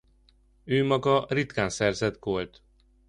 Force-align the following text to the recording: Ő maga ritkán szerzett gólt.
Ő 0.63 0.85
maga 0.85 1.25
ritkán 1.29 1.69
szerzett 1.69 2.19
gólt. 2.19 2.63